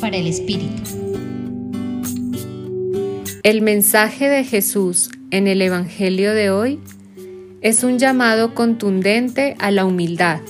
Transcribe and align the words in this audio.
Para 0.00 0.16
el 0.16 0.26
Espíritu. 0.26 0.82
El 3.44 3.62
mensaje 3.62 4.28
de 4.28 4.42
Jesús 4.42 5.10
en 5.30 5.46
el 5.46 5.62
Evangelio 5.62 6.34
de 6.34 6.50
hoy 6.50 6.80
es 7.60 7.84
un 7.84 8.00
llamado 8.00 8.52
contundente 8.54 9.54
a 9.60 9.70
la 9.70 9.84
humildad. 9.84 10.40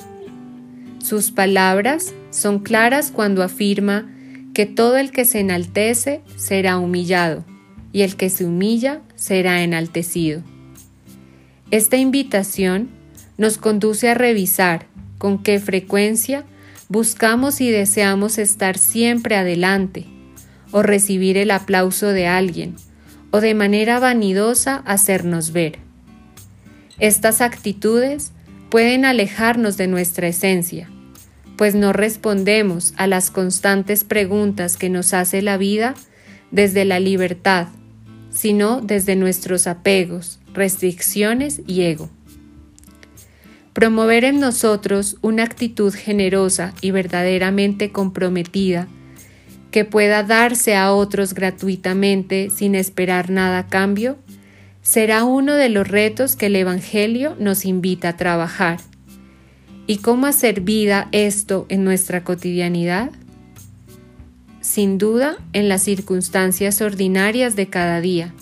Sus 1.01 1.33
palabras 1.33 2.15
son 2.31 2.61
claras 2.61 3.11
cuando 3.11 3.43
afirma 3.43 4.11
que 4.55 4.65
todo 4.65 4.97
el 4.97 5.11
que 5.11 5.27
se 5.27 5.41
enaltece 5.41 6.23
será 6.37 6.79
humillado 6.79 7.45
y 7.93 8.03
el 8.03 8.17
que 8.17 8.31
se 8.31 8.47
humilla 8.47 9.03
será 9.17 9.63
enaltecido. 9.63 10.43
Esta 11.71 11.99
invitación 11.99 12.89
nos 13.37 13.59
conduce 13.59 14.09
a 14.09 14.15
revisar 14.15 14.87
con 15.19 15.43
qué 15.43 15.61
frecuencia 15.61 16.47
buscamos 16.89 17.61
y 17.61 17.71
deseamos 17.71 18.39
estar 18.39 18.79
siempre 18.79 19.37
adelante, 19.37 20.07
o 20.71 20.83
recibir 20.83 21.37
el 21.37 21.51
aplauso 21.51 22.09
de 22.09 22.27
alguien, 22.27 22.77
o 23.31 23.41
de 23.41 23.55
manera 23.55 23.99
vanidosa 23.99 24.83
hacernos 24.87 25.53
ver. 25.53 25.79
Estas 26.99 27.41
actitudes 27.41 28.33
pueden 28.71 29.05
alejarnos 29.05 29.77
de 29.77 29.87
nuestra 29.87 30.29
esencia, 30.29 30.89
pues 31.57 31.75
no 31.75 31.93
respondemos 31.93 32.95
a 32.97 33.07
las 33.07 33.31
constantes 33.31 34.05
preguntas 34.05 34.77
que 34.77 34.91
nos 34.91 35.15
hace 35.15 35.43
la 35.43 35.57
vida 35.57 35.95
desde 36.51 36.85
la 36.85 37.01
libertad, 37.01 37.69
sino 38.31 38.81
desde 38.81 39.17
nuestros 39.17 39.67
apegos, 39.67 40.41
restricciones 40.53 41.61
y 41.67 41.83
ego. 41.83 42.11
Promover 43.75 44.23
en 44.23 44.39
nosotros 44.39 45.17
una 45.21 45.43
actitud 45.43 45.93
generosa 45.93 46.75
y 46.81 46.93
verdaderamente 46.93 47.91
comprometida 47.91 48.87
que 49.73 49.85
pueda 49.85 50.23
darse 50.23 50.77
a 50.77 50.93
otros 50.93 51.35
gratuitamente 51.35 52.51
sin 52.51 52.77
esperar 52.77 53.31
nada 53.31 53.59
a 53.59 53.67
cambio, 53.67 54.17
será 54.83 55.25
uno 55.25 55.57
de 55.57 55.71
los 55.71 55.89
retos 55.89 56.37
que 56.37 56.47
el 56.47 56.55
Evangelio 56.55 57.35
nos 57.41 57.65
invita 57.65 58.11
a 58.11 58.17
trabajar. 58.17 58.79
¿Y 59.89 59.97
cómo 59.97 60.27
hacer 60.27 60.61
vida 60.61 61.09
esto 61.11 61.67
en 61.69 61.83
nuestra 61.83 62.23
cotidianidad? 62.23 63.11
Sin 64.61 64.99
duda, 64.99 65.37
en 65.53 65.69
las 65.69 65.83
circunstancias 65.83 66.81
ordinarias 66.81 67.57
de 67.57 67.67
cada 67.67 68.01
día, 68.01 68.33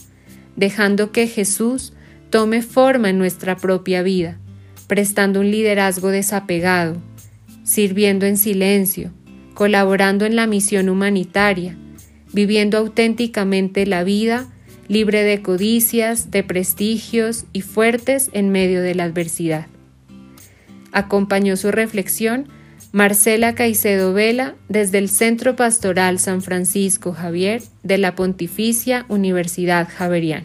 dejando 0.57 1.11
que 1.11 1.27
Jesús 1.27 1.95
tome 2.29 2.61
forma 2.61 3.09
en 3.09 3.17
nuestra 3.17 3.57
propia 3.57 4.03
vida 4.03 4.37
prestando 4.87 5.41
un 5.41 5.51
liderazgo 5.51 6.09
desapegado, 6.09 6.97
sirviendo 7.65 8.27
en 8.27 8.37
silencio, 8.37 9.13
colaborando 9.55 10.25
en 10.25 10.37
la 10.37 10.47
misión 10.47 10.89
humanitaria, 10.89 11.77
viviendo 12.33 12.79
auténticamente 12.79 13.87
la 13.87 14.05
vida, 14.05 14.47
libre 14.89 15.23
de 15.23 15.43
codicias, 15.43 16.31
de 16.31 16.43
prestigios 16.43 17.45
y 17.53 17.61
fuertes 17.61 18.31
en 18.33 18.51
medio 18.51 18.83
de 18.83 18.95
la 18.95 19.05
adversidad. 19.05 19.67
Acompañó 20.93 21.57
su 21.57 21.71
reflexión 21.71 22.49
Marcela 22.93 23.55
Caicedo 23.55 24.13
Vela 24.13 24.55
desde 24.69 24.99
el 24.99 25.09
Centro 25.09 25.57
Pastoral 25.57 26.19
San 26.19 26.43
Francisco 26.43 27.13
Javier 27.13 27.63
de 27.83 27.97
la 27.97 28.15
Pontificia 28.15 29.07
Universidad 29.09 29.89
Javeriana. 29.89 30.45